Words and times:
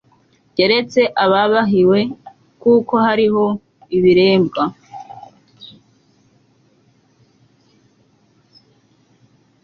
keretse 0.55 1.01
ababihawe. 1.23 1.99
kuko 2.61 2.93
hariho 3.05 3.45
ibiremba 3.97 4.63